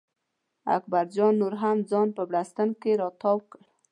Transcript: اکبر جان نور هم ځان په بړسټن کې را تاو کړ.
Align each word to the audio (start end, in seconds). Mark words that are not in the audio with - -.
اکبر 0.75 1.05
جان 1.15 1.31
نور 1.41 1.53
هم 1.61 1.77
ځان 1.89 2.07
په 2.17 2.23
بړسټن 2.29 2.69
کې 2.81 2.91
را 2.99 3.09
تاو 3.21 3.37
کړ. 3.51 3.61